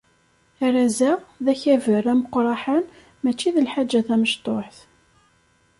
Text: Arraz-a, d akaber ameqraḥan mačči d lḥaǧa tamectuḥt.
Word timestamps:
Arraz-a, 0.65 1.11
d 1.45 1.45
akaber 1.53 2.03
ameqraḥan 2.11 2.85
mačči 3.23 3.49
d 3.55 3.57
lḥaǧa 3.65 4.01
tamectuḥt. 4.07 4.77